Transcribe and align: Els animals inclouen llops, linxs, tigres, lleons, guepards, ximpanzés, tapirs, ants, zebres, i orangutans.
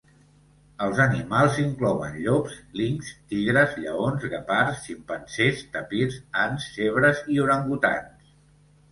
Els 0.83 0.99
animals 1.03 1.57
inclouen 1.63 2.15
llops, 2.21 2.55
linxs, 2.79 3.11
tigres, 3.33 3.75
lleons, 3.83 4.25
guepards, 4.31 4.79
ximpanzés, 4.85 5.61
tapirs, 5.75 6.17
ants, 6.45 6.65
zebres, 6.79 7.21
i 7.35 7.39
orangutans. 7.45 8.33